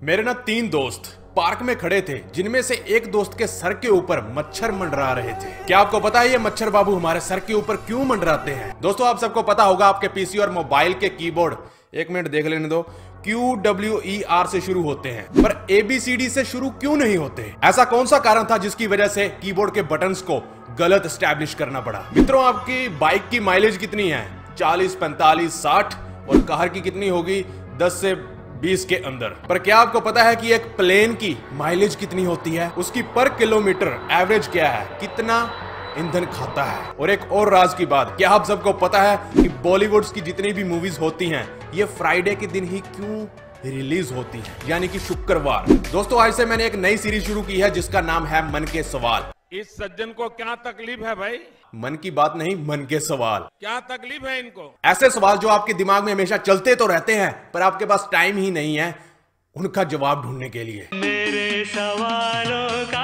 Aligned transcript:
मेरे 0.00 0.22
ना 0.22 0.32
तीन 0.46 0.68
दोस्त 0.68 1.02
पार्क 1.36 1.58
में 1.62 1.74
खड़े 1.78 2.00
थे, 2.00 2.18
जिनमें 2.34 2.60
से 2.62 2.74
एक 2.88 3.10
दोस्त 3.10 3.36
के 3.38 3.46
सर 3.46 3.72
के 3.72 3.88
ऊपर 3.88 4.20
मच्छर 4.36 4.72
मंडरा 4.72 5.12
रहे 5.12 5.32
थे। 5.34 5.52
क्या 5.66 5.78
आपको 5.78 6.00
पता 6.00 6.20
है 6.20 6.30
ये 6.30 6.38
मच्छर 6.38 6.70
बाबू 6.70 6.94
हमारे 6.94 7.20
सर 7.20 7.40
के 7.40 7.54
ऊपर 7.54 7.76
क्यों 7.76 8.04
मंडराते 8.04 8.50
हैं? 8.50 8.74
दोस्तों, 8.82 9.06
आप 9.08 9.18
सबको 9.18 9.42
पता 9.42 9.64
होगा 9.64 9.86
आपके 9.86 10.08
पीसी 10.08 10.38
और 10.38 10.50
मोबाइल 10.50 10.94
के 10.94 11.08
कीबोर्ड। 11.08 11.54
एक 11.94 12.10
मिनट 12.10 12.28
देख 12.28 12.46
लेने 12.46 12.68
दो। 12.68 12.82
क्यू 13.24 13.54
डब्ल्यू 13.54 14.00
आर 14.28 14.46
से 14.46 14.60
शुरू 14.60 14.82
होते 14.82 15.08
हैं, 15.08 15.24
पर 15.34 15.66
एबीसीडी 15.70 16.28
से 16.28 16.44
शुरू 16.44 16.70
क्यों 16.70 16.96
नहीं 16.96 17.16
होते? 17.16 17.52
ऐसा 17.64 17.84
कौन 17.84 18.06
सा 18.06 18.18
कारण 18.18 18.44
था 18.44 18.58
जिसकी 18.58 18.86
वजह 18.86 19.08
से 19.08 19.28
कीबोर्ड 19.42 19.74
के 19.74 19.82
बटन 19.84 20.14
को 20.22 20.42
गलत 20.78 21.06
स्टैब्लिश 21.06 21.54
करना 21.54 21.80
पड़ा? 21.80 22.04
मित्रों, 22.16 22.44
आपकी 22.44 22.88
बाइक 22.98 23.28
की 23.30 23.40
माइलेज 23.40 23.76
कितनी 23.76 24.08
है? 24.08 24.28
चालीस, 24.58 24.94
पैंतालीस, 24.94 25.62
साठ, 25.62 25.94
और 26.28 26.40
कार 26.42 26.68
की 26.68 26.80
कितनी 26.80 27.08
होगी? 27.08 27.44
दस 27.78 28.00
से 28.00 28.14
बीस 28.64 28.84
के 28.84 28.96
अंदर। 28.96 29.28
पर 29.48 29.58
क्या 29.58 29.78
आपको 29.78 30.00
पता 30.00 30.22
है 30.22 30.36
कि 30.36 30.52
एक 30.52 30.66
प्लेन 30.76 31.14
की 31.14 31.36
माइलेज 31.52 31.94
कितनी 31.94 32.24
होती 32.24 32.50
है? 32.50 32.70
उसकी 32.70 33.02
पर 33.02 33.28
किलोमीटर 33.28 34.08
एवरेज 34.10 34.46
क्या 34.48 34.68
है? 34.68 34.86
कितना 35.00 35.36
ईंधन 35.98 36.24
खाता 36.24 36.64
है? 36.64 36.90
और 36.90 37.10
एक 37.10 37.32
और 37.32 37.52
राज 37.52 37.74
की 37.74 37.86
बात, 37.86 38.14
क्या 38.16 38.30
आप 38.30 38.44
सबको 38.44 38.72
पता 38.72 39.02
है 39.02 39.16
कि 39.42 39.48
बॉलीवुड 39.48 40.04
की 40.04 40.20
जितनी 40.20 40.52
भी 40.52 40.64
मूवीज़ 40.64 40.98
होती 41.00 41.26
हैं, 41.26 41.72
ये 41.74 41.84
फ्राइडे 41.84 42.34
के 42.34 42.46
दिन 42.46 42.64
ही 42.64 42.78
क्यों 42.78 43.26
रिलीज़ 43.64 44.14
होती 44.14 44.38
है? 44.38 44.56
यानी 44.68 44.88
कि 44.88 44.98
शुक्रवार। 44.98 45.70
दोस्तों, 45.92 46.22
आज 46.22 46.34
से 46.34 46.44
मैंने 46.46 46.66
एक 46.66 46.74
नई 46.74 46.96
सीरीज़ 46.96 47.24
शुरू 47.24 47.42
की 47.42 47.60
है, 47.60 47.70
जिसका 47.70 48.00
नाम 48.00 48.26
है 48.26 48.52
मन 48.52 48.64
के 48.64 48.82
सवाल। 48.82 49.32
इस 49.52 49.76
सज्जन 49.76 50.12
को 50.12 50.28
क्या 50.28 50.54
तकलीफ़ 50.54 51.00
है 51.00 51.14
भाई? 51.14 51.38
मन 51.74 51.94
की 51.96 52.10
बात 52.12 52.34
नहीं 52.36 52.54
मन 52.66 52.84
के 52.86 52.98
सवाल। 53.00 53.46
क्या 53.60 53.78
तकलीफ़ 53.82 54.26
है 54.26 54.38
इनको? 54.38 54.74
ऐसे 54.84 55.10
सवाल 55.10 55.36
जो 55.38 55.48
आपके 55.48 55.74
दिमाग 55.74 56.04
में 56.04 56.12
हमेशा 56.12 56.36
चलते 56.38 56.74
तो 56.74 56.86
रहते 56.86 57.14
हैं 57.16 57.32
पर 57.52 57.62
आपके 57.62 57.86
पास 57.86 58.08
टाइम 58.12 58.36
ही 58.38 58.50
नहीं 58.52 58.76
है 58.76 58.94
उनका 59.56 59.84
जवाब 59.86 60.22
ढूँढने 60.22 60.48
के 60.50 60.64
लिए। 60.64 60.88
मेरे 60.94 61.64
सवालों 61.66 62.84
का 62.86 63.02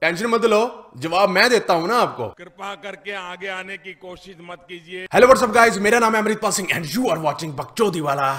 टेंशन 0.00 0.26
मत 0.26 0.44
लो 0.44 0.62
जवाब 0.98 1.28
मैं 1.28 1.48
देता 1.50 1.74
हूँ 1.74 1.88
ना 1.88 1.98
आपको। 1.98 2.26
कृपा 2.38 2.74
करके 2.76 3.12
आगे 3.14 3.48
आने 3.50 3.76
की 3.76 3.92
कोशिश 3.94 4.36
मत 4.40 4.64
कीजिए। 4.68 5.06
हेलो 5.14 5.26
व्हाट्सअप 5.26 5.50
गाइस 5.50 5.78
मेरा 5.78 5.98
नाम 5.98 6.14
है 6.14 6.20
Amritpal 6.22 6.52
Singh 6.52 6.68
and 6.72 6.86
you 6.88 7.08
are 7.10 7.18
watching 7.20 7.52
बकचोदी 7.54 8.00
वाला 8.00 8.32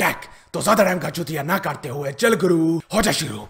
टैक 0.00 0.20
तो 0.54 0.60
ज़्यादा 0.62 0.84
टाइम 0.84 0.98
का 0.98 1.10
चुतिया 1.10 1.42
ना 1.42 1.58
काटते 1.60 1.88
हुए 1.88 2.12
चल 2.14 2.34
गुरु 2.36 2.78
हो 2.94 3.02
जा 3.02 3.12
शुरू। 3.12 3.46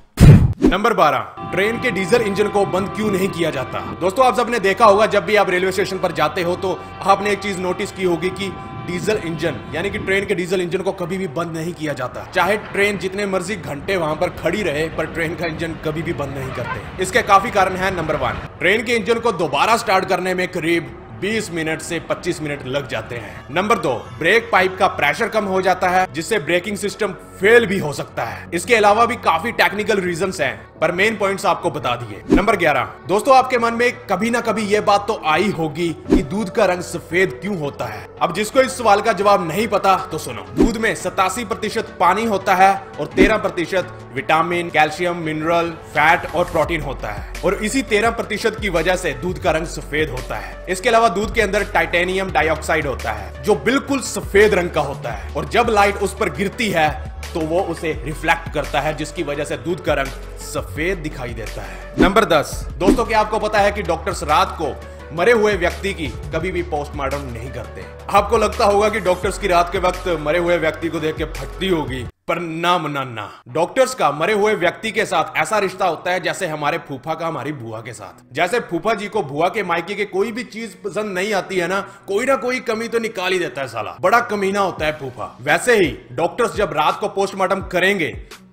नंबर 0.71 0.93
12 0.95 1.23
ट्रेन 1.53 1.81
के 1.83 1.91
डीजल 1.91 2.23
इंजन 2.23 2.49
को 2.49 2.65
बंद 2.65 2.89
क्यों 2.89 3.11
नहीं 3.11 3.29
किया 3.29 3.51
जाता? 3.51 3.79
दोस्तों, 4.01 4.27
आप 4.27 4.37
सबने 4.37 4.59
देखा 4.59 4.85
होगा, 4.85 5.07
जब 5.07 5.25
भी 5.25 5.37
आप 5.37 5.51
रेलवे 5.51 5.73
स्टेशन 5.73 5.99
पर 5.99 6.13
जाते 6.13 6.43
हो 6.43 6.55
तो 6.57 6.79
आपने 7.03 7.31
एक 7.31 7.39
चीज़ 7.39 7.59
नोटिस 7.59 7.93
की 7.93 8.05
होगी 8.05 8.31
कि 8.31 8.49
डीजल 8.87 9.17
इंजन, 9.25 9.57
यानी 9.75 9.91
कि 9.91 9.99
ट्रेन 9.99 10.27
के 10.27 10.35
डीजल 10.35 10.61
इंजन 10.61 10.83
को 10.83 10.93
कभी 10.93 11.19
भी 11.19 11.27
बंद 11.31 11.57
नहीं 11.57 11.73
किया 11.73 11.93
जाता। 11.93 12.25
चाहे 12.35 12.57
ट्रेन 12.69 12.99
जितने 12.99 13.27
मर्ज़ी 13.27 13.57
घंटे 13.57 13.97
वहाँ 13.97 14.15
पर 14.15 14.29
खड़ी 14.39 14.63
रहे, 14.63 14.87
पर 14.91 15.07
ट्रेन 15.09 15.35
का 15.35 15.47
इंजन 15.47 15.75
कभी 15.85 16.03
भी 16.03 16.13
बंद 16.15 16.39
नहीं 16.39 16.53
करते। 16.55 17.03
इसके 17.03 17.23
काफ़ी 17.25 17.51
कारण 17.51 17.77
है, 17.77 17.95
नंबर 17.97 18.17
वन। 18.17 18.41
ट्रेन 18.59 18.85
के 18.85 18.97
इंजन 18.97 19.19
को 19.19 19.33
दोबारा 19.35 19.77
स्टार्ट 19.77 20.09
करने 20.09 20.35
में 20.35 20.47
करीब 20.49 20.97
20 21.21 21.51
मिनट 21.51 21.81
से 21.81 22.01
25 22.01 22.43
मिनट 22.43 22.67
लग 22.67 22.89
जाते 22.89 23.17
हैं। 23.17 23.47
नंबर 23.51 23.79
दो, 23.79 24.07
ब्रेक 24.19 24.49
पाइप 24.53 24.77
का 24.79 24.87
प्रेशर 24.87 25.29
कम 25.29 25.45
हो 25.45 25.63
जाता 25.63 25.89
है, 25.89 26.13
जिससे 26.13 26.39
ब्रेकिंग 26.39 26.77
सिस्टम 26.77 27.13
फेल 27.13 27.67
भी 27.67 27.79
हो 27.79 27.93
सकता 27.93 28.25
है। 28.25 28.51
इसके 28.55 28.75
अलावा 28.75 29.07
भी 29.07 29.17
काफ़ी 29.17 29.53
टेक्निकल 29.53 30.01
रीजन 30.01 30.33
हैं। 30.41 30.70
पर 30.81 30.93
मेन 30.93 31.17
पॉइंट्स 31.17 31.47
आपको 31.47 31.71
बता 31.71 31.95
दिए। 31.97 32.23
नंबर 32.31 32.57
11 32.57 32.89
दोस्तों, 33.09 33.37
आपके 33.37 33.59
मन 33.59 33.75
में 33.75 33.93
कभी 34.07 34.31
ना 34.31 34.41
कभी 34.41 34.63
ये 34.63 34.81
बात 34.81 35.07
तो 35.09 35.21
आई 35.27 35.49
होगी 35.51 35.89
कि 36.07 36.23
दूध 36.23 36.51
का 36.51 36.65
रंग 36.65 36.83
सफ़ेद 36.83 37.39
क्यों 37.43 37.59
होता 37.59 37.85
है। 37.85 38.07
अब 38.23 38.35
जिसको 38.35 38.61
इस 38.61 38.77
सवाल 38.79 39.01
का 39.01 39.13
जवाब 39.13 39.47
नहीं 39.49 39.67
पता 39.69 39.97
तो 40.13 40.19
सुनो। 40.19 40.47
दूध 40.57 40.77
में 40.77 40.95
सतासी 40.95 41.45
प्रतिशत 41.45 41.97
पानी 42.01 42.25
होता 42.25 42.55
है 42.55 42.73
और 43.01 43.07
तेरह 43.07 43.37
प्रतिशत 43.37 43.93
विटामिन, 44.15 44.71
कैल्शियम, 44.71 45.17
मिनरल, 45.17 45.71
फैट 45.91 46.35
और 46.35 46.45
प्रोटीन 46.45 46.81
होता 46.81 47.09
है। 47.09 47.33
और 47.45 47.55
इसी 47.55 47.83
तेरह 47.83 48.11
प्रतिशत 48.11 48.57
की 48.61 48.69
वजह 48.69 48.97
से 48.97 49.13
दूध 49.13 49.39
का 49.39 49.51
रंग 49.51 49.67
सफ़ेद 49.67 50.11
होता 50.11 50.37
है। 50.37 50.65
इसके 50.69 50.89
अलावा 50.89 51.09
दूध 51.09 51.35
के 51.35 51.43
अंदर 51.43 51.65
टाइटेनियम 51.65 52.31
डाइऑक्साइड 52.31 52.87
होता 52.87 53.13
है, 53.13 53.43
जो 53.43 53.55
बिल्कुल 53.55 54.01
सफ़ेद 54.01 54.55
रंग 54.55 54.71
का 54.71 54.81
होता 54.81 55.11
है। 55.11 55.35
और 55.35 55.49
जब 55.49 55.67
लाइट 55.71 55.97
उस 55.97 56.17
पर 56.17 56.31
गिरती 56.31 56.71
है 56.71 56.89
तो 57.35 57.41
वो 57.41 57.61
उसे 57.63 57.93
रिफ्लेक्ट 58.05 58.53
करता 58.55 58.81
है 58.81 58.97
जिसकी 58.97 59.23
वजह 59.23 59.45
से 59.45 59.57
दूध 59.57 59.85
का 59.85 59.95
रंग 59.95 60.39
सफ़ेद 60.39 60.99
दिखाई 60.99 61.35
देता 61.35 61.63
है। 61.63 61.95
नंबर 61.99 62.25
दस। 62.25 62.69
दोस्तों 62.79 63.05
क्या 63.05 63.21
आपको 63.21 63.39
पता 63.39 63.59
है 63.59 63.73
कि 63.73 63.83
डॉक्टर्स 63.83 64.23
रात 64.23 64.57
को 64.63 64.75
मरे 65.17 65.33
हुए 65.33 65.55
व्यक्ति 65.57 65.95
की 65.95 66.07
कभी 66.09 66.51
भी 66.53 66.63
पोस्टमार्टम 66.63 67.23
नहीं 67.33 67.51
करते? 67.51 67.85
आपको 68.11 68.39
लगता 68.39 68.65
होगा 68.65 68.89
कि 68.89 69.01
डॉक्टर्स 69.01 69.39
की 69.39 69.47
रात 69.47 69.73
के 69.73 69.79
वक्त 69.79 70.09
मरे 70.21 70.39
हुए 70.39 70.59
व्यक्ति 70.59 70.89
को 70.89 71.01
देख 71.01 71.17
के 71.17 71.25
फटती 71.25 71.69
होगी। 71.69 72.07
पर 72.31 72.39
ना 72.39 72.77
मना 72.79 73.05
ना 73.07 73.29
डॉक्टर्स 73.49 73.95
का 73.95 74.11
मरे 74.13 74.33
हुए 74.35 74.55
व्यक्ति 74.57 74.91
के 74.93 75.05
साथ 75.07 75.37
ऐसा 75.37 75.59
रिश्ता 75.59 75.87
होता 75.87 76.11
है 76.11 76.21
जैसे 76.21 76.47
हमारे 76.47 76.79
फूफा 76.89 77.15
का, 77.15 77.27
हमारी 77.27 77.53
बुआ 77.55 77.81
के 77.81 77.93
साथ। 77.93 78.35
जैसे 78.35 78.61
फूफा 78.63 78.95
जी 78.95 79.09
को 79.09 79.23
बुआ 79.25 79.49
के 79.49 79.63
मायके 79.63 79.95
के 79.95 80.05
कोई 80.07 80.33
भी 80.33 80.45
चीज़ 80.47 80.77
पसंद 80.85 81.13
नहीं 81.15 81.33
आती 81.35 81.57
है 81.57 81.69
ना, 81.69 81.81
कोई 82.09 82.27
ना 82.27 82.37
कोई 82.39 82.61
कमी 82.63 82.89
तो 82.89 82.99
निकाल 82.99 83.33
ही 83.33 83.39
देता 83.39 83.61
है 83.61 83.69
साला। 83.69 83.97
बड़ा 84.01 84.21
कमीना 84.31 84.61
होता 84.61 84.87
है 84.87 84.99
फूफा। 84.99 85.37
वैसे 85.43 85.77
ही 85.77 85.97
डॉक्टर्स 86.13 86.57
जब 86.57 86.73
रात 86.73 87.01
को 87.01 87.09
पोस्टमार्टम 87.11 87.63
करेंगे 87.69 88.09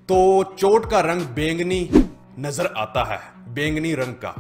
तो 0.10 0.44
चोट 0.58 0.90
का 0.92 1.00
रंग 1.04 1.22
बेंगनी 1.36 1.90
नज़र 2.40 2.74
आता 2.78 3.04
है। 3.06 3.20
बेंगनी 3.54 3.94
रंग 3.96 4.14
का। 4.16 4.34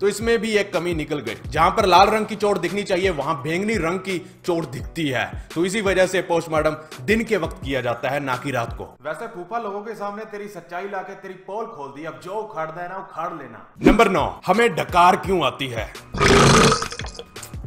तो 0.00 0.08
इसमें 0.08 0.38
भी 0.38 0.50
एक 0.50 0.72
कमी 0.72 0.94
निकल 0.94 1.18
गई। 1.20 1.36
जहाँ 1.46 1.70
पर 1.70 1.86
लाल 1.86 2.08
रंग 2.08 2.26
की 2.26 2.36
चोट 2.36 2.58
दिखनी 2.58 2.82
चाहिए 2.82 3.10
वहाँ 3.12 3.34
बैंगनी 3.42 3.74
रंग 3.76 3.98
की 4.00 4.18
चोट 4.44 4.70
दिखती 4.70 5.08
है। 5.08 5.24
तो 5.54 5.64
इसी 5.64 5.80
वजह 5.80 6.06
से 6.06 6.20
पोस्टमार्टम 6.22 6.76
दिन 7.04 7.24
के 7.24 7.36
वक्त 7.36 7.60
किया 7.64 7.80
जाता 7.80 8.10
है 8.10 8.20
ना 8.20 8.36
कि 8.36 8.50
रात 8.50 8.76
को। 8.78 8.84
वैसे 9.02 9.26
फूफा 9.26 9.58
लोगों 9.58 9.80
के 9.80 9.94
सामने 9.94 10.24
तेरी 10.24 10.48
सच्चाई 10.48 10.88
लाके 10.88 11.14
तेरी 11.16 11.34
पोल 11.46 11.66
खोल 11.66 11.88
दी। 11.90 12.04
अब 12.04 12.20
जो 12.24 12.34
उखाड़ना 12.34 12.82
है 12.82 12.88
ना 12.88 12.96
उखाड़ 12.96 13.32
लेना। 13.32 13.66
नंबर 13.86 14.10
नौ 14.10 14.24
हमें 14.46 14.74
डकार 14.74 15.16
क्यों 15.16 15.44
आती 15.46 15.68
है? 15.68 15.92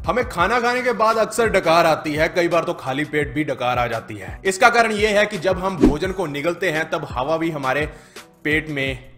हमें 0.07 0.27
खाना 0.29 0.59
खाने 0.59 0.81
के 0.81 0.91
बाद 0.93 1.17
अक्सर 1.17 1.49
डकार 1.49 1.85
आती 1.85 2.13
है 2.13 2.27
कई 2.29 2.47
बार 2.47 2.63
तो 2.63 2.73
खाली 2.73 3.03
पेट 3.05 3.33
भी 3.33 3.43
डकार 3.43 3.79
आ 3.79 3.87
जाती 3.87 4.15
है। 4.15 4.39
इसका 4.45 4.69
कारण 4.69 4.91
यह 4.91 5.19
है 5.19 5.25
कि 5.25 5.37
जब 5.39 5.59
हम 5.59 5.77
भोजन 5.77 6.11
को 6.11 6.25
निगलते 6.25 6.71
हैं 6.71 6.89
तब 6.89 7.07
हवा 7.11 7.37
भी 7.37 7.51
हमारे 7.51 7.85
पेट 8.43 8.69
में 8.69 9.12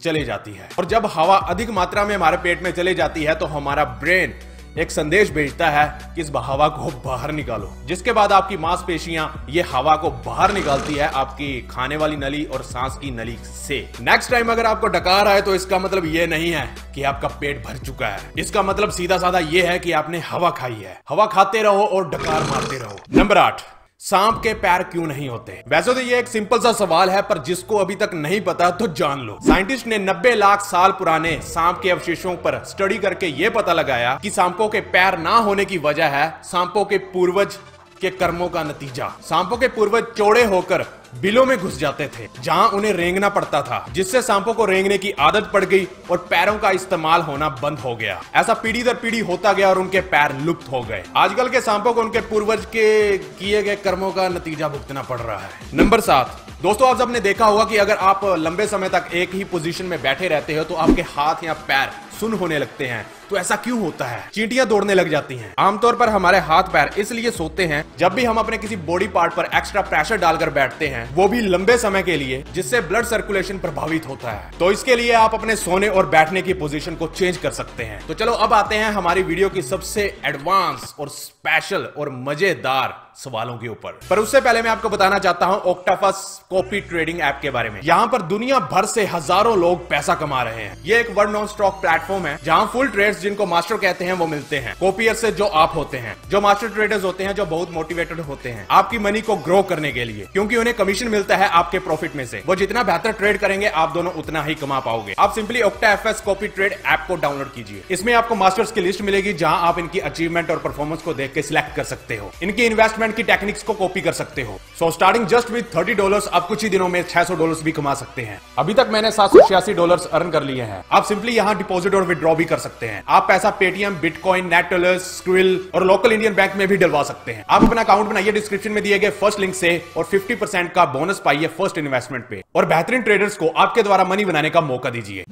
चले 0.00 0.24
जाती 0.24 0.54
है। 0.54 0.68
और 0.78 0.84
जब 0.84 1.06
हवा 1.06 1.36
अधिक 1.36 1.70
मात्रा 1.70 2.04
में 2.04 2.14
हमारे 2.14 2.36
पेट 2.36 2.62
में 2.62 2.70
चले 2.72 2.94
जाती 2.94 3.24
है 3.24 3.34
तो 3.34 3.46
हमारा 3.46 3.84
ब्रेन 4.00 4.38
एक 4.78 4.90
संदेश 4.90 5.30
भेजता 5.30 5.68
है 5.70 6.14
कि 6.14 6.20
इस 6.20 6.30
हवा 6.36 6.66
को 6.68 6.90
बाहर 7.04 7.30
निकालो। 7.32 7.72
जिसके 7.86 8.12
बाद 8.12 8.32
आपकी 8.32 8.56
मांसपेशियाँ 8.56 9.46
ये 9.50 9.62
हवा 9.62 9.94
को 9.96 10.10
बाहर 10.26 10.52
निकालती 10.52 10.94
है 10.94 11.10
आपकी 11.12 11.60
खाने 11.70 11.96
वाली 11.96 12.16
नली 12.16 12.44
और 12.44 12.62
सांस 12.62 12.96
की 12.96 13.10
नली 13.10 13.36
से। 13.44 13.78
नेक्स्ट 14.00 14.30
टाइम 14.30 14.52
अगर 14.52 14.66
आपको 14.66 14.86
डकार 14.88 15.28
आए 15.28 15.40
तो 15.40 15.54
इसका 15.54 15.78
मतलब 15.78 16.06
ये 16.06 16.26
नहीं 16.26 16.50
है 16.52 16.68
कि 16.94 17.02
आपका 17.02 17.28
पेट 17.40 17.64
भर 17.66 17.78
चुका 17.78 18.06
है। 18.06 18.30
इसका 18.38 18.62
मतलब 18.62 18.90
सीधा 18.90 19.18
साधा 19.18 19.38
ये 19.38 19.66
है 19.66 19.78
कि 19.78 19.92
आपने 19.92 20.18
हवा 20.20 20.50
खाई 20.50 20.80
है। 20.84 21.00
हवा 21.08 21.26
खाते 21.26 21.62
रहो 21.62 21.84
और 21.84 22.08
डकार 22.10 22.42
मारते 22.42 22.78
रहो। 22.78 22.98
नंबर 23.14 23.38
आठ। 23.38 23.62
सांप 24.00 24.34
के 24.42 24.52
पैर 24.54 24.82
क्यों 24.82 25.06
नहीं 25.06 25.28
होते 25.28 25.52
वैसे 25.68 25.94
तो 25.94 26.00
ये 26.00 26.18
एक 26.18 26.28
सिंपल 26.28 26.58
सा 26.58 26.72
सवाल 26.72 27.10
है, 27.10 27.22
पर 27.22 27.38
जिसको 27.38 27.76
अभी 27.76 27.94
तक 27.94 28.10
नहीं 28.14 28.40
पता 28.40 28.70
तो 28.72 28.86
जान 28.94 29.20
लो। 29.20 29.38
साइंटिस्ट 29.46 29.86
ने 29.86 29.98
90 30.00 30.34
लाख 30.34 30.60
साल 30.60 30.92
पुराने 30.92 31.36
सांप 31.44 31.80
के 31.82 31.90
अवशेषों 31.90 32.34
पर 32.36 32.62
स्टडी 32.64 32.98
करके 32.98 33.26
ये 33.38 33.50
पता 33.50 33.72
लगाया 33.72 34.14
कि 34.22 34.30
सांपों 34.30 34.68
के 34.68 34.80
पैर 34.92 35.18
ना 35.18 35.36
होने 35.38 35.64
की 35.64 35.78
वजह 35.78 36.08
है 36.08 36.30
सांपों 36.44 36.84
के 36.84 36.98
पूर्वज 37.08 37.58
के 38.00 38.10
कर्मों 38.12 38.48
का 38.48 38.62
नतीजा। 38.62 39.08
सांपों 39.22 39.56
के 39.56 39.68
पूर्वज 39.68 40.04
चौड़े 40.16 40.44
होकर 40.44 40.84
बिलों 41.14 41.44
में 41.46 41.56
घुस 41.58 41.78
जाते 41.78 42.06
थे, 42.08 42.26
जहाँ 42.40 42.68
उन्हें 42.68 42.92
रेंगना 42.92 43.28
पड़ता 43.28 43.60
था, 43.62 43.84
जिससे 43.92 44.20
सांपों 44.22 44.54
को 44.54 44.64
रेंगने 44.64 44.98
की 44.98 45.10
आदत 45.20 45.50
पड़ 45.52 45.64
गई 45.64 45.86
और 46.10 46.18
पैरों 46.30 46.58
का 46.58 46.70
इस्तेमाल 46.70 47.22
होना 47.22 47.48
बंद 47.62 47.78
हो 47.78 47.94
गया। 47.96 48.20
ऐसा 48.34 48.54
पीढ़ी 48.54 48.82
दर 48.82 48.94
पीढ़ी 48.94 49.20
होता 49.20 49.52
गया 49.52 49.68
और 49.68 49.78
उनके 49.78 50.00
पैर 50.06 50.36
लुप्त 50.36 50.70
हो 50.72 50.82
गए। 50.82 51.02
आजकल 51.16 51.48
के 51.48 51.60
सांपों 51.60 51.92
को 51.92 52.00
उनके 52.00 52.20
पूर्वज 52.22 52.64
के 52.66 53.18
किए 53.18 53.62
गए 53.62 53.76
कर्मों 53.78 54.10
का 54.12 54.28
नतीजा 54.28 54.68
भुगतना 54.68 55.02
पड़ 55.02 55.20
रहा 55.20 55.38
है। 55.38 55.50
नंबर 55.74 56.00
सात। 56.00 56.40
दोस्तों, 56.62 56.88
आप 56.88 56.98
सबने 56.98 57.20
देखा 57.20 57.46
होगा 57.46 57.64
कि 57.64 57.76
अगर 57.76 57.96
आप 57.96 58.24
लंबे 58.38 58.66
समय 58.66 58.88
तक 58.88 59.08
एक 59.14 59.34
ही 59.34 59.44
पोजीशन 59.46 59.84
में 59.84 60.00
बैठे 60.02 60.28
रहते 60.28 60.56
हो 60.56 60.64
तो 60.64 60.74
आपके 60.76 61.02
हाथ 61.08 61.44
या 61.44 61.52
पैर 61.68 61.90
सुन 62.20 62.32
होने 62.32 62.58
लगते 62.58 62.86
हैं। 62.86 63.06
तो 63.30 63.36
ऐसा 63.36 63.56
क्यों 63.56 63.80
होता 63.80 64.04
है? 64.04 64.22
चींटियाँ 64.34 64.66
दौड़ने 64.66 64.94
लग 64.94 65.08
जाती 65.08 65.36
हैं। 65.36 65.52
आमतौर 65.58 65.96
पर 65.96 66.08
हमारे 66.08 66.38
हाथ 66.40 66.72
पैर 66.72 66.90
इसलिए 66.98 67.30
सोते 67.30 67.64
हैं, 67.64 67.84
जब 67.98 68.12
भी 68.12 68.24
हम 68.24 68.38
अपने 68.38 68.58
किसी 68.58 68.76
बॉडी 68.78 69.08
पार्ट 69.08 69.34
पर 69.34 69.48
एक्स्ट्रा 69.54 69.82
प्रेशर 69.82 70.16
डालकर 70.18 70.50
बैठते 70.50 70.88
हैं, 70.88 71.08
वो 71.14 71.28
भी 71.28 71.40
लंबे 71.40 71.76
समय 71.78 72.02
के 72.02 72.16
लिए, 72.16 72.42
जिससे 72.54 72.80
ब्लड 72.82 73.04
सर्कुलेशन 73.06 73.58
प्रभावित 73.58 74.08
होता 74.08 74.30
है। 74.30 74.50
तो 74.58 74.70
इसके 74.72 74.96
लिए 74.96 75.12
आप 75.14 75.34
अपने 75.34 75.56
सोने 75.56 75.88
और 75.88 76.06
बैठने 76.08 76.42
की 76.42 76.54
पोजीशन 76.54 76.94
को 76.94 77.06
चेंज 77.08 77.36
कर 77.36 77.50
सकते 77.52 77.84
हैं। 77.84 78.06
तो 78.06 78.14
चलो 78.14 78.32
अब 78.34 78.52
आते 78.52 78.76
हैं 78.76 78.90
हमारी 78.92 79.22
वीडियो 79.22 79.48
की 79.48 79.62
सबसे 79.64 80.02
एडवांस 80.26 80.94
और 81.00 81.08
स्पेशल 81.08 81.88
और 81.98 82.10
मज़ेदार 82.20 82.96
सवालों 83.18 83.56
के 83.58 83.68
ऊपर। 83.68 83.98
पर 84.10 84.18
उससे 84.18 84.40
पहले 84.40 84.60
मैं 84.62 84.70
आपको 84.70 84.88
बताना 84.88 85.18
चाहता 85.18 85.46
हूँ 85.46 85.56
ऑक्टाफस 85.66 86.18
कॉपी 86.50 86.80
ट्रेडिंग 86.80 87.20
ऐप 87.20 87.38
के 87.42 87.50
बारे 87.50 87.70
में। 87.70 87.80
यहाँ 87.84 88.06
पर 88.06 88.22
दुनिया 88.24 88.58
भर 88.62 88.84
से 88.86 89.04
हज़ारों 89.06 89.56
लोग 89.58 89.88
पैसा 89.88 90.14
कमा 90.14 90.42
रहे 90.42 90.64
हैं। 90.64 90.76
ये 90.84 91.00
एक 91.00 91.10
वन 91.16 91.30
नॉन 91.30 91.46
स्टॉक 91.46 91.80
प्लेटफॉर्म 91.80 92.26
है, 92.26 92.36
जहाँ 92.44 92.70
फुल 92.72 92.88
ट्रेड्स 93.18 93.22
जिनको 93.22 93.46
मास्टर 93.46 93.76
कहते 93.76 94.04
हैं, 94.04 94.12
वो 94.12 94.26
मिलते 94.26 94.56
हैं। 94.56 94.74
कॉपियर 94.80 95.14
से 95.14 95.30
जो 95.32 95.44
आप 95.44 95.72
होते 95.74 95.98
हैं, 95.98 96.16
जो 96.28 96.40
मास्टर 96.40 96.68
ट्रेडर्स 96.68 97.04
होते 97.04 97.24
हैं, 97.24 97.34
जो 97.34 97.46
बहुत 97.46 97.72
मोटिवेटेड 97.72 98.20
होते 98.20 98.48
हैं, 98.48 98.66
आपकी 98.70 98.98
मनी 98.98 99.20
को 99.20 99.36
ग्रो 99.38 99.62
करने 99.62 99.92
के 99.92 100.04
लिए, 100.04 100.26
क्योंकि 100.32 100.56
उन्हें 100.56 100.74
कमीशन 100.76 101.08
मिलता 101.08 101.36
है 101.36 101.48
आपके 101.50 101.78
प्रॉफिट 101.78 102.16
में 102.16 102.24
से। 102.26 102.42
वो 102.46 102.54
जितना 102.54 102.82
बेहतर 102.82 103.12
ट्रेड 103.12 103.38
करेंगे, 103.38 103.66
आप 103.66 103.92
दोनों 103.94 104.12
उतना 104.12 104.42
ही 104.42 104.54
कमा 104.54 104.80
पाओगे। 104.80 105.14
आप 105.18 105.34
simply 105.34 105.62
Octa 105.62 105.92
F 105.92 106.08
S 106.08 106.20
copy 106.20 106.48
trade 106.48 106.72
app 106.86 107.04
को 107.08 107.16
डाउनलोड 107.16 107.52
कीजिए। 107.52 107.82
इसमें 107.90 108.12
आपको 108.14 108.34
मास्टर्स 108.34 108.72
की 108.72 108.80
लिस्ट 108.80 109.02
मिलेगी, 109.02 109.32
जहाँ 109.32 109.68
आप 109.68 109.78
इनकी 109.78 109.98
अचीवमेंट 110.00 110.50
और 110.50 110.58
परफॉर्मेंस 110.58 111.02
को 111.02 111.14
देख 111.14 111.32
के 111.32 111.42
सिलेक्ट 111.42 111.74
कर 111.76 111.84
सकते 111.84 112.16
हो। 112.16 112.30
इनकी 112.42 112.64
इन्वेस्टमेंट 112.64 113.16
की 113.16 113.22
टेक्निक्स 113.22 113.62
को 113.62 113.74
कॉपी 113.74 114.00
कर 114.00 114.12
सकते 114.12 114.42
हो। 114.42 114.58
So 114.78 114.90
starting 114.90 115.26
just 115.26 115.50
with 115.50 115.70
thirty 115.76 115.94
dollar 115.94 116.28
आप 116.32 116.46
कुछ 116.48 116.62
ही 116.62 116.68
दिनों 116.68 116.88
में 116.88 117.02
छह 117.02 117.24
सौ 117.24 117.34
डॉलर 117.34 117.62
भी 117.64 117.72
कमा 117.72 117.94
सकते 117.94 118.22
हैं। 118.22 118.40
अभी 118.58 118.74
तक 118.74 118.88
मैंने 118.90 119.10
सात 119.10 119.30
सौ 119.30 119.46
छियासी 119.48 119.74
डॉलर 119.74 120.08
अर्न 120.12 120.30
कर 120.30 120.42
लिए 120.42 120.62
हैं। 120.62 120.84
आप 120.92 121.04
सिंपली 121.04 121.32
यहाँ 121.32 121.56
डिपोजिट 121.58 121.94
और 121.94 122.04
विड्रॉ 122.04 122.34
भी 122.34 122.44
कर 122.44 122.58
सकते 122.58 122.86
हैं। 122.86 123.02
आप 123.08 123.24
पैसा 123.28 123.50
पेटीएम 123.50 123.94
बिटकॉइन 123.94 124.48
नेटलर्स 124.48 125.02
स्क्रिल 125.18 125.48
और 125.74 125.84
लोकल 125.84 126.12
इंडियन 126.12 126.34
बैंक 126.34 126.56
में 126.56 126.66
भी 126.68 126.76
डलवा 126.76 127.02
सकते 127.02 127.32
हैं। 127.32 127.44
आप 127.50 127.64
अपना 127.64 127.82
अकाउंट 127.82 128.08
बनाइए 128.08 128.32
डिस्क्रिप्शन 128.32 128.72
में 128.72 128.82
दिए 128.82 128.98
गए 128.98 129.10
फ़र्स्ट 129.10 129.40
लिंक 129.40 129.54
से 129.54 129.70
और 129.96 130.04
50% 130.04 130.72
का 130.74 130.84
बोनस 130.92 131.22
पाइए 131.24 131.46
फ़र्स्ट 131.58 131.78
इन्वेस्टमेंट 131.78 132.28
पे। 132.28 132.42
और 132.54 132.66
बेहतरीन 132.66 133.02
ट्रेडर्स 133.02 133.36
को 133.36 133.48
आपके 133.48 133.82
द्वारा 133.82 134.04
मनी 134.04 134.24
बनाने 134.24 134.50
का 134.50 134.60
मौका 134.60 134.90
दीजिए। 134.90 135.24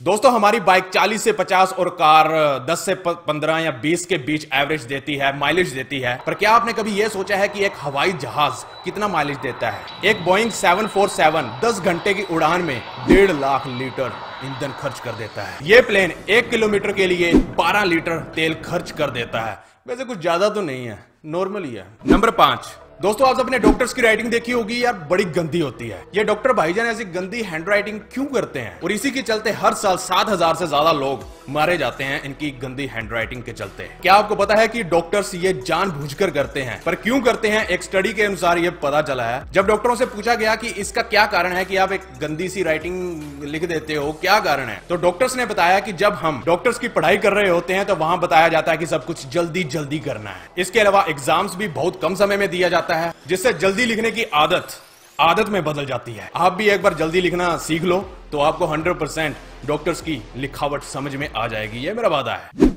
दोस्तों, 0.00 0.32
हमारी 0.32 0.58
बाइक 0.60 0.84
40 0.92 1.22
से 1.24 1.32
50 1.32 1.72
और 1.72 1.88
कार 1.90 2.28
10 2.66 2.84
से 2.84 2.94
15 3.04 3.58
या 3.58 3.70
20 3.82 4.04
के 4.06 4.16
बीच 4.18 4.46
एवरेज 4.54 4.82
देती 4.82 5.14
है 5.16 5.36
माइलेज 5.38 5.72
देती 5.72 6.00
है। 6.00 6.16
पर 6.26 6.34
क्या 6.34 6.52
आपने 6.52 6.72
कभी 6.72 6.92
यह 6.92 7.08
सोचा 7.08 7.36
है 7.36 7.48
कि 7.48 7.64
एक 7.64 7.72
हवाई 7.80 8.12
जहाज़ 8.14 8.64
कितना 8.84 9.08
माइलेज 9.08 9.36
देता 9.36 9.70
है? 9.70 9.84
एक 10.04 10.24
बोइंग 10.24 10.50
747 10.52 11.50
10 11.62 11.80
घंटे 11.80 12.14
की 12.14 12.22
उड़ान 12.24 12.62
में 12.62 12.82
डेढ़ 13.08 13.32
लाख 13.32 13.66
लीटर 13.68 14.12
ईंधन 14.44 14.74
खर्च 14.80 15.00
कर 15.00 15.12
देता 15.12 15.42
है। 15.42 15.66
ये 15.68 15.80
प्लेन 15.82 16.12
एक 16.28 16.50
किलोमीटर 16.50 16.92
के 16.92 17.06
लिए 17.06 17.32
12 17.56 17.84
लीटर 17.84 18.18
तेल 18.34 18.54
खर्च 18.64 18.90
कर 18.92 19.10
देता 19.10 19.40
है। 19.40 19.58
वैसे 19.88 20.04
कुछ 20.04 20.18
ज़्यादा 20.18 20.48
तो 20.48 20.60
नहीं 20.62 20.86
है 20.86 21.04
नॉर्मल 21.26 21.64
ही 21.64 21.74
है। 21.74 21.86
नंबर 22.06 22.30
पाँच 22.32 22.76
दोस्तों, 23.04 23.26
आप 23.28 23.40
अपने 23.40 23.58
डॉक्टर्स 23.58 23.92
की 23.92 24.02
राइटिंग 24.02 24.30
देखी 24.30 24.52
होगी, 24.52 24.82
यार, 24.84 24.92
बड़ी 25.10 25.24
गंदी 25.32 25.58
होती 25.60 25.88
है। 25.88 26.00
ये 26.14 26.22
डॉक्टर 26.24 26.52
भाईजान 26.52 26.86
ऐसी 26.86 27.04
गंदी 27.06 27.42
हैंड 27.42 27.68
राइटिंग 27.68 27.98
क्यों 28.12 28.24
करते 28.26 28.58
हैं? 28.58 28.78
और 28.80 28.92
इसी 28.92 29.10
के 29.10 29.22
चलते 29.22 29.50
हर 29.52 29.74
साल 29.74 29.96
सात 29.98 30.28
हज़ार 30.28 30.54
से 30.54 30.66
ज़्यादा 30.66 30.92
लोग 30.92 31.24
मारे 31.48 31.76
जाते 31.76 32.04
हैं 32.04 32.22
इनकी 32.24 32.50
गंदी 32.62 32.86
हैंड 32.86 33.12
राइटिंग 33.12 33.42
के 33.42 33.52
चलते। 33.52 33.88
क्या 34.02 34.14
आपको 34.14 34.34
पता 34.34 34.54
है 34.54 34.68
कि 34.68 34.82
डॉक्टर्स 34.84 35.34
ये 35.34 35.52
जान 35.66 35.90
कर 36.18 36.30
करते 36.30 36.62
हैं? 36.62 36.80
पर 36.84 36.94
क्यों 36.94 37.20
करते 37.20 37.48
हैं? 37.48 37.66
एक 37.66 37.82
स्टडी 37.82 38.12
के 38.12 38.22
अनुसार 38.22 38.58
ये 38.58 38.70
पता 38.82 39.02
चला 39.02 39.24
है। 39.24 39.42
जब 39.52 39.66
डॉक्टरों 39.66 39.94
से 39.94 40.06
पूछा 40.06 40.34
गया 40.34 40.54
कि 40.54 40.68
इसका 40.78 41.02
क्या 41.04 41.26
कारण 41.26 41.52
है 41.52 41.64
कि 41.64 41.76
आप 41.76 41.92
एक 41.92 42.08
गंदी 42.20 42.48
सी 42.48 42.62
राइटिंग 42.62 43.42
लिख 43.44 43.64
देते 43.64 43.94
हो, 43.94 44.10
क्या 44.14 44.38
कारण 44.40 44.68
है? 44.68 44.80
तो 44.88 44.96
डॉक्टर्स 44.96 45.36
ने 45.36 45.46
बताया 45.46 45.78
कि 45.80 45.92
जब 45.94 46.14
हम 46.14 46.42
डॉक्टर्स 46.46 46.78
की 46.78 46.88
पढ़ाई 46.90 47.18
कर 47.18 47.32
रहे 47.32 47.50
होते 47.50 47.74
हैं 47.74 47.84
तो 47.86 47.96
वहाँ 47.96 48.18
बताया 48.20 48.48
जाता 48.48 48.72
है 48.72 48.78
कि 48.78 48.86
सब 48.86 49.04
कुछ 49.04 49.28
जल्दी 49.28 49.64
जल्दी 49.76 49.98
करना 50.00 50.30
है। 50.30 50.48
इसके 50.58 50.80
अलावा 50.80 51.04
एग्ज़ाम्स 51.08 51.56
भी 51.56 51.68
बहुत 51.70 52.00
कम 52.02 52.14
समय 52.14 52.36
में 52.36 52.48
दिया 52.50 52.68
जाता 52.68 52.88
है 52.88 52.92
जिससे 53.26 53.52
जल्दी 53.54 53.84
लिखने 53.84 54.10
की 54.10 54.24
आदत 54.34 54.80
आदत 55.18 55.48
में 55.48 55.62
बदल 55.64 55.86
जाती 55.86 56.12
है। 56.12 56.30
आप 56.36 56.52
भी 56.52 56.68
एक 56.68 56.82
बार 56.82 56.94
जल्दी 56.94 57.20
लिखना 57.20 57.56
सीख 57.58 57.82
लो 57.84 58.00
तो 58.32 58.38
आपको 58.40 58.66
100 58.66 58.94
परसेंट 58.94 59.36
डॉक्टर्स 59.66 60.00
की 60.00 60.20
लिखावट 60.36 60.82
समझ 60.84 61.14
में 61.16 61.28
आ 61.28 61.46
जाएगी। 61.48 61.78
ये 61.78 61.94
मेरा 61.94 62.08
वादा 62.08 62.34
है। 62.34 62.72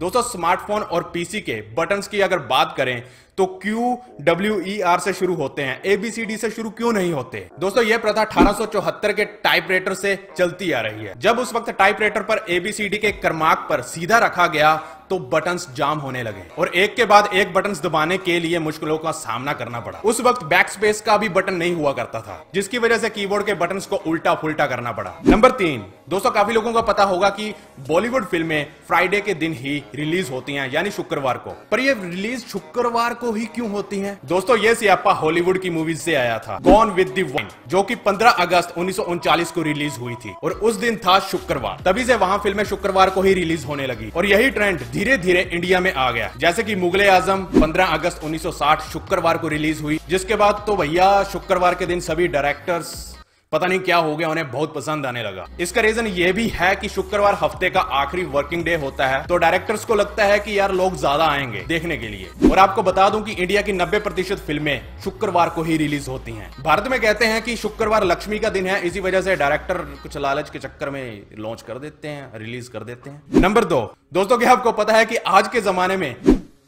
दोस्तों 0.00 0.22
स्मार्टफ़ोन 0.22 0.82
और 0.82 1.02
पीसी 1.14 1.40
के 1.40 1.60
बटन्स 1.74 2.08
की 2.08 2.20
अगर 2.20 2.38
बात 2.46 2.74
करें 2.76 3.02
तो 3.38 3.46
क्यू 3.62 3.96
डब्ल्यू 4.20 4.60
ई 4.62 4.78
आर 4.82 4.98
से 5.00 5.12
शुरू 5.12 5.34
होते 5.34 5.62
हैं 5.62 5.80
एबीसीडी 5.86 6.36
से 6.36 6.50
शुरू 6.50 6.70
क्यों 6.70 6.92
नहीं 6.92 7.12
होते? 7.12 7.46
दोस्तों 7.60 7.84
यह 7.84 7.98
प्रथा 7.98 8.22
अठारह 8.22 9.12
के 9.12 9.24
टाइपराइटर 9.24 9.94
से 9.94 10.16
चलती 10.36 10.70
आ 10.72 10.80
रही 10.80 11.04
है। 11.04 11.14
जब 11.18 11.38
उस 11.38 11.54
वक्त 11.54 11.70
टाइपराइटर 11.70 12.22
पर 12.22 12.44
एबीसीडी 12.50 12.98
के 12.98 13.12
क्रमांक 13.14 13.66
पर 13.70 13.82
सीधा 13.88 14.18
रखा 14.18 14.46
गया 14.48 14.74
तो 15.12 15.18
बटन्स 15.32 15.66
जाम 15.76 15.98
होने 15.98 16.22
लगे 16.22 16.42
और 16.58 16.68
एक 16.74 16.94
के 16.96 17.04
बाद 17.04 17.28
एक 17.34 17.52
बटन्स 17.54 17.80
दबाने 17.82 18.16
के 18.18 18.38
लिए 18.40 18.58
मुश्किलों 18.60 18.96
का 18.98 19.10
सामना 19.12 19.52
करना 19.52 19.80
पड़ा। 19.80 19.98
उस 20.04 20.20
वक्त 20.20 20.44
बैक 20.44 20.68
स्पेस 20.70 21.00
का 21.00 21.16
भी 21.16 21.28
बटन 21.30 21.54
नहीं 21.54 21.74
हुआ 21.74 21.92
करता 21.92 22.20
था, 22.20 22.36
जिसकी 22.54 22.78
वजह 22.78 22.98
से 22.98 23.08
कीबोर्ड 23.10 23.46
के 23.46 23.54
बटन्स 23.54 23.86
को 23.86 23.96
उल्टा 24.06 24.34
फुलटा 24.34 24.66
करना 24.66 24.92
पड़ा। 24.92 25.12
नंबर 25.26 25.50
तीन, 25.52 25.84
दोस्तों, 26.08 26.30
काफ़ी 26.30 26.54
लोगों 26.54 26.72
का 26.72 26.80
पता 26.82 27.04
होगा 27.04 27.28
कि 27.30 27.52
बॉलीवुड 27.88 28.24
फ़िल्में 28.26 28.66
फ्राइडे 28.88 29.20
के 29.20 29.34
दिन 29.34 29.52
ही 29.52 29.82
रिलीज़ 29.94 30.30
होती 30.30 30.54
हैं, 30.54 30.70
यानी 30.72 30.90
शुक्रवार 30.90 31.38
को। 31.38 31.50
पर 31.70 31.80
ये 31.80 31.94
रिलीज़ 31.94 32.46
शुक्रवार 32.46 33.14
को 33.14 33.32
ही 33.32 33.44
क्यों 33.54 33.70
होती 33.70 33.98
हैं? 33.98 34.18
दोस्तों, 34.24 34.56
ये 34.58 34.74
सियापा 34.74 35.12
हॉलीवुड 35.14 35.60
की 35.62 35.70
मूवीज़ 35.70 36.00
से 36.00 36.14
आया 36.14 36.38
था 36.38 36.58
गॉन 36.62 36.90
विद 36.92 37.08
दी 37.10 37.22
वन 37.24 37.48
जो 37.68 37.82
कि 37.82 37.94
15 38.00 38.30
अगस्त 38.40 38.74
उन्नीस 38.78 39.50
को 39.50 39.62
रिलीज़ 39.62 39.98
हुई 40.00 40.14
थी, 40.16 40.34
और 40.42 40.52
उस 40.52 40.76
दिन 40.76 40.96
था 40.96 41.18
शुक्रवार। 41.28 41.82
तभी 41.84 42.04
से 42.04 42.16
वहाँ 42.16 42.38
फ़िल्में 42.38 42.64
शुक्रवार 42.64 43.10
को 43.10 43.22
ही 43.22 43.32
रिलीज़ 43.34 43.66
होने 43.66 43.86
लगी, 43.86 44.10
और 44.10 44.26
यही 44.26 44.50
ट्रेंड 44.50 44.80
धीरे 45.02 45.16
धीरे 45.18 45.40
इंडिया 45.52 45.78
में 45.80 45.92
आ 45.92 46.10
गया। 46.10 46.30
जैसे 46.38 46.62
कि 46.62 46.74
मुगले 46.76 47.06
आज़म 47.08 47.44
15 47.54 47.86
अगस्त 47.92 48.20
1960 48.24 48.82
शुक्रवार 48.92 49.38
को 49.38 49.48
रिलीज़ 49.48 49.82
हुई, 49.82 49.98
जिसके 50.08 50.36
बाद 50.36 50.62
तो 50.66 50.76
भैया 50.76 51.22
शुक्रवार 51.24 51.74
के 51.74 51.86
दिन 51.86 52.00
सभी 52.00 52.28
डायरेक्टर्स 52.28 53.11
पता 53.52 53.66
नहीं 53.66 53.78
क्या 53.80 53.96
हो 53.96 54.16
गया, 54.16 54.28
उन्हें 54.28 54.50
बहुत 54.50 54.74
पसंद 54.74 55.06
आने 55.06 55.22
लगा। 55.22 55.46
इसका 55.60 55.80
रीजन 55.80 56.06
ये 56.08 56.32
भी 56.32 56.46
है 56.50 56.74
कि 56.76 56.88
शुक्रवार 56.88 57.34
हफ़्ते 57.40 57.70
का 57.70 57.80
आखिरी 57.80 58.24
वर्किंग 58.26 58.64
डे 58.64 58.74
होता 58.76 59.06
है 59.06 59.24
तो 59.26 59.36
डायरेक्टर्स 59.36 59.84
को 59.84 59.94
लगता 59.94 60.24
है 60.24 60.38
कि 60.38 60.58
यार 60.58 60.72
लोग 60.72 60.96
ज़्यादा 60.96 61.26
आएँगे 61.26 61.64
देखने 61.68 61.96
के 61.96 62.08
लिए। 62.08 62.50
और 62.50 62.58
आपको 62.58 62.82
बता 62.82 63.08
दूँ 63.10 63.22
कि 63.22 63.32
इंडिया 63.32 63.62
की 63.62 63.72
90 63.72 64.00
प्रतिशत 64.00 64.38
फ़िल्में 64.46 65.00
शुक्रवार 65.04 65.48
को 65.48 65.62
ही 65.62 65.76
रिलीज़ 65.76 66.08
होती 66.10 66.32
हैं। 66.32 66.50
भारत 66.62 66.88
में 66.90 67.00
कहते 67.00 67.26
हैं 67.26 67.42
कि 67.42 67.56
शुक्रवार 67.56 68.04
लक्ष्मी 68.04 68.38
का 68.38 68.48
दिन 68.48 68.66
है, 68.66 68.80
इसी 68.82 69.00
वजह 69.00 69.20
से 69.20 69.36
डायरेक्टर 69.36 69.78
कुछ 70.02 70.16
लालच 70.18 70.50
के 70.50 70.58
चक्कर 70.58 70.90
में 70.90 71.22
लॉन्च 71.38 71.62
कर 71.62 71.78
देते 71.78 72.08
हैं 72.08 72.38
रिलीज़ 72.38 72.70
कर 72.70 72.84
देते 72.84 73.10
हैं। 73.10 73.40
नंबर 73.40 73.64
दो, 73.64 73.80
दोस्तों 74.12 74.38
क्या 74.38 74.52
आपको 74.52 74.72
पता 74.74 74.96
है 74.96 75.04
कि 75.04 75.16
आज 75.28 75.48
के 75.48 75.60
जमाने 75.60 75.96
में 75.96 76.14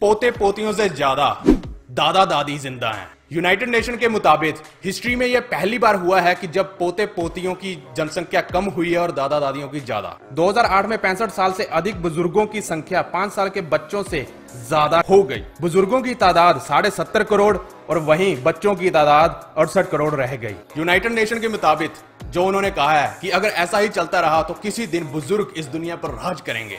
पोते 0.01 0.31
पोतियों 0.33 0.73
से 0.73 0.89
ज़्यादा 0.91 1.37
दादा 1.93 2.25
दादी 2.27 2.59
ज़िंदा 2.59 2.91
हैं? 2.91 3.09
यूनाइटेड 3.31 3.69
नेशन 3.69 3.97
के 3.97 4.09
मुताबिक 4.09 4.57
हिस्ट्री 4.85 5.15
में 5.17 5.27
यह 5.27 5.41
पहली 5.43 5.79
बार 5.79 5.97
हुआ 5.97 6.21
है 6.21 6.35
कि 6.35 6.47
जब 6.47 6.77
पोते 6.79 7.05
पोतियों 7.09 7.55
की 7.55 7.75
जनसंख्या 7.97 8.41
कम 8.43 8.65
हुई 8.71 8.91
है 8.93 8.99
और 8.99 9.13
दादा 9.13 9.39
दादियों 9.41 9.69
की 9.69 9.81
ज़्यादा। 9.81 10.17
2008 10.33 10.87
में 10.87 10.97
पैंसठ 10.99 11.31
साल 11.31 11.53
से 11.53 11.65
अधिक 11.73 12.03
बुज़ुर्गों 12.03 12.45
की 12.47 12.61
संख्या 12.61 13.03
पाँच 13.13 13.33
साल 13.33 13.49
के 13.49 13.61
बच्चों 13.63 14.03
से 14.03 14.21
ज़्यादा 14.69 15.03
हो 15.11 15.23
गई। 15.23 15.43
बुज़ुर्गों 15.61 16.01
की 16.03 16.15
तादाद 16.17 16.61
साढ़े 16.61 16.91
सत्तर 16.91 17.23
करोड़ 17.25 17.57
और 17.57 17.99
वहीं 18.01 18.37
बच्चों 18.43 18.75
की 18.75 18.91
तादाद 18.91 19.55
अड़सठ 19.57 19.91
करोड़ 19.91 20.13
रह 20.15 20.37
गई। 20.37 20.55
यूनाइटेड 20.79 21.13
नेशन 21.13 21.41
के 21.41 21.49
मुताबिक, 21.49 21.91
जो 22.25 22.45
उन्होंने 22.45 22.71
कहा 22.73 22.93
है 22.93 23.17
कि 23.21 23.31
अगर 23.31 23.49
ऐसा 23.49 23.79
ही 23.79 23.89
चलता 23.91 24.21
रहा 24.21 24.43
तो 24.43 24.55
किसी 24.63 24.87
दिन 24.89 25.05
बुज़ुर्ग 25.13 25.53
इस 25.57 25.67
दुनिया 25.69 25.97
पर 25.97 26.11
राज 26.17 26.41
करेंगे। 26.41 26.79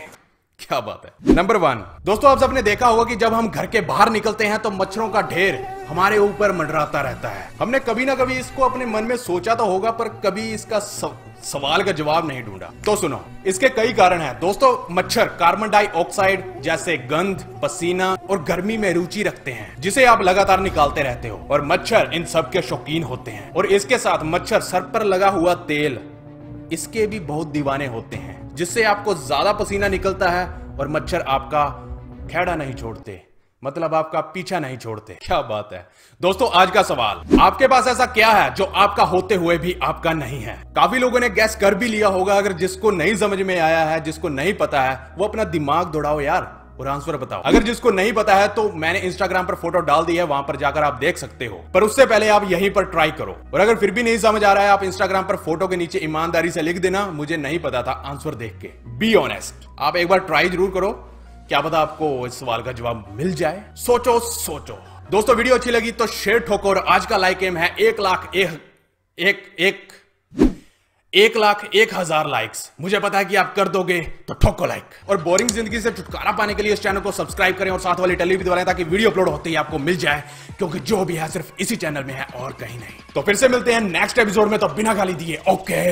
क्या 0.60 0.80
बात 0.80 1.02
है? 1.06 1.36
नंबर 1.36 1.58
वन 1.58 1.84
दोस्तों, 2.06 2.30
आप 2.32 2.40
सबने 2.40 2.62
देखा 2.62 2.88
होगा 2.88 3.04
कि 3.04 3.16
जब 3.16 3.34
हम 3.34 3.48
घर 3.50 3.66
के 3.68 3.82
बाहर 3.84 4.10
निकलते 4.10 4.46
हैं 4.46 4.58
तो 4.60 4.70
मच्छरों 4.72 5.08
का 5.10 5.22
ढेर 5.24 5.56
हमारे 5.90 6.18
ऊपर 6.18 6.52
मंडराता 6.52 7.02
रहता 7.02 7.30
है। 7.30 7.50
हमने 7.60 7.80
कभी 7.80 8.06
ना 8.06 8.16
कभी 8.16 8.34
इसको 8.34 8.64
अपने 8.64 8.86
मन 8.86 9.04
में 9.04 9.16
सोचा 9.18 9.56
तो 9.56 9.66
होगा, 9.66 9.92
पर 9.92 10.08
कभी 10.26 10.52
इसका 10.54 10.80
सवाल 10.80 11.84
का 11.84 11.92
जवाब 11.92 12.28
नहीं 12.28 12.44
ढूंढा। 12.44 12.72
तो 12.86 12.96
सुनो, 12.96 13.20
इसके 13.46 13.70
कई 13.72 13.94
कारण 13.94 14.22
हैं। 14.22 14.40
दोस्तों, 14.40 14.94
मच्छर 14.96 15.26
कार्बन 15.40 15.70
डाइऑक्साइड 15.70 16.62
जैसे 16.62 16.98
गंध, 17.08 17.46
पसीना 17.64 18.12
और 18.30 18.44
गर्मी 18.44 18.78
में 18.78 18.94
रुचि 18.94 19.24
रखते 19.24 19.52
हैं, 19.52 19.76
जिसे 19.80 20.06
आप 20.06 20.22
लगातार 20.22 20.60
निकालते 20.60 21.04
रहते 21.04 21.28
हो। 21.28 21.40
और 21.52 21.66
मच्छर 21.66 22.10
इन 22.14 22.26
सब 22.26 22.50
के 22.52 22.62
शौकीन 22.62 23.04
होते 23.04 23.32
हैं। 23.32 23.52
और 23.52 23.66
इसके 23.68 23.98
साथ 23.98 24.24
मच्छर 24.26 24.62
सर 24.64 24.82
पर 24.90 25.04
लगा 25.06 25.30
हुआ 25.30 25.54
तेल, 25.66 26.00
इसके 26.72 27.08
भी 27.08 27.20
बहुत 27.22 27.48
दीवाने 27.48 27.88
होते 27.88 28.18
हैं। 28.18 28.35
जिससे 28.56 28.84
आपको 28.84 29.14
ज़्यादा 29.16 29.54
पसीना 29.54 29.88
निकलता 29.88 30.30
है 30.30 30.46
और 30.80 30.88
मच्छर 30.88 31.22
आपका 31.22 31.68
खेड़ा 32.32 32.56
नहीं 32.56 32.74
छोड़ते। 32.74 33.22
मतलब 33.64 33.94
आपका 33.96 34.20
पीछा 34.22 34.60
नहीं 34.60 34.78
छोड़ते। 34.78 35.18
क्या 35.22 35.42
बात 35.42 35.70
है। 35.74 35.88
दोस्तों, 36.22 36.50
आज 36.52 36.72
का 36.72 36.82
सवाल। 36.82 37.22
आपके 37.42 37.68
पास 37.68 37.88
ऐसा 37.88 38.06
क्या 38.06 38.30
है 38.30 38.54
जो 38.56 38.64
आपका 38.66 39.04
होते 39.04 39.36
हुए 39.36 39.58
भी 39.58 39.78
आपका 39.84 40.14
नहीं 40.14 40.42
है? 40.42 40.56
काफ़ी 40.76 41.00
लोगों 41.00 41.20
ने 41.20 41.30
गैस 41.30 41.56
कर 41.56 41.76
भी 41.76 41.88
लिया 41.88 42.08
होगा, 42.08 42.38
अगर 42.38 42.54
जिसको 42.54 42.92
नहीं 42.92 43.16
समझ 43.16 43.40
में 43.40 43.60
आया 43.60 43.84
है, 43.86 44.00
जिसको 44.04 44.30
नहीं 44.30 44.54
पता 44.54 44.82
है, 44.82 45.00
वो 45.18 45.28
अपना 45.28 45.44
दिमाग 45.44 45.92
दौड़ाओ 45.92 46.20
यार। 46.22 46.65
और 46.80 46.88
आंसर 46.88 47.18
बताओ। 47.18 47.42
अगर 47.42 47.64
जिसको 47.64 47.92
नहीं 47.92 48.12
पता 48.14 48.36
है 48.36 48.48
तो 48.50 48.70
मैंने 48.76 49.00
इंस्टाग्राम 49.02 49.46
पर 49.46 49.56
फ़ोटो 49.56 49.80
डाल 49.82 50.06
दी 50.06 50.16
है, 50.16 50.24
वहाँ 50.26 50.42
पर 50.44 50.56
जाकर 50.56 50.84
आप 50.84 50.98
देख 51.00 51.18
सकते 51.18 51.46
हो। 51.46 51.64
पर 51.74 51.84
उससे 51.84 52.06
पहले 52.06 52.30
आप 52.30 52.50
यहीं 52.52 52.70
पर 52.72 52.86
ट्राई 52.86 53.12
करो। 53.14 53.36
और 53.54 53.60
अगर 53.60 53.76
फिर 53.76 53.92
भी 53.92 54.04
नहीं 54.04 54.18
समझ 54.20 54.44
आ 54.44 54.54
रहा 54.54 54.64
है, 54.64 54.70
आप 54.70 54.84
इंस्टाग्राम 54.84 55.24
पर 55.24 55.36
फ़ोटो 55.38 55.68
के 55.68 55.76
नीचे 55.76 56.00
ईमानदारी 56.00 56.52
से 56.52 56.62
लिख 56.62 56.80
देना, 56.80 57.06
मुझे 57.08 57.38
नहीं 57.38 57.60
पता 57.60 57.84
था 57.84 57.92
आंसर 58.06 58.36
देख 58.36 58.58
के। 58.62 58.72
बी 58.98 59.14
ऑनेस्ट 59.16 59.68
आप 59.80 59.96
एक 59.96 60.08
बार 60.08 60.20
ट्राई 60.22 60.50
ज़रूर 60.50 60.72
करो। 60.72 60.92
क्या 61.50 61.60
पता 61.62 61.80
आपको 61.80 62.28
इस 62.28 62.40
सवाल 62.40 62.62
का 62.62 62.72
जवाब 62.72 63.06
मिल 63.14 63.34
जाए। 63.36 63.64
सोचो 63.78 64.20
सोचो। 64.22 64.78
दोस्तों, 65.12 65.36
वीडियो 65.36 65.56
अच्छी 65.56 65.72
लगी 65.72 65.92
तो 65.92 66.08
शेयर 66.10 66.40
ठोको, 66.40 66.70
और 66.70 66.78
आज 66.78 67.06
का 67.06 67.18
लाइक 67.18 67.44
एम 67.44 67.58
है 67.58 67.76
एक 67.80 68.00
लाख 68.00 68.32
एक 68.36 68.62
एक 69.18 69.44
एक 69.60 69.88
एक 71.16 71.38
लाख 71.38 71.64
एक 71.76 71.94
हज़ार 71.94 72.28
लाइक्स 72.30 72.72
मुझे 72.82 73.00
पता 73.00 73.18
है 73.18 73.26
कि 73.26 73.36
आप 73.36 73.54
कर 73.56 73.68
दोगे 73.68 74.00
तो 74.28 74.34
ठोको 74.34 74.66
लाइक 74.66 75.10
और 75.10 75.22
बोरिंग 75.24 75.50
ज़िंदगी 75.50 75.80
से 75.80 75.92
छुटकारा 75.92 76.32
पाने 76.32 76.54
के 76.54 76.64
लिए 76.64 76.74
इस 76.74 76.82
चैनल 76.84 77.00
को 77.00 77.12
सब्सक्राइब 77.14 77.58
करें 77.58 77.72
और 77.72 77.80
साथ 77.80 78.00
वाली 78.00 78.16
टेली 78.16 78.38
भी 78.38 78.44
दबाएँ 78.44 78.66
ताकि 78.66 78.84
वीडियो 78.86 79.10
अपलोड 79.10 79.30
होते 79.30 79.50
ही 79.50 79.56
आपको 79.56 79.78
मिल 79.80 79.98
जाए, 79.98 80.24
क्योंकि 80.58 80.80
जो 80.82 81.04
भी 81.06 81.16
है 81.16 81.28
सिर्फ़ 81.30 81.52
इसी 81.60 81.76
चैनल 81.78 82.04
में 82.04 82.14
है 82.14 82.26
और 82.36 82.54
कहीं 82.60 82.80
नहीं। 82.80 83.14
तो 83.14 83.22
फिर 83.22 83.36
से 83.36 83.50
मिलते 83.50 83.74
हैं 83.74 83.82
नेक्स्ट 83.82 84.20
एपिसोड 84.20 84.50
में 84.50 84.60
तो 84.60 84.68
बिना 84.76 84.94
गाली 84.94 85.14
दिए 85.16 85.42
ओके 85.50 85.86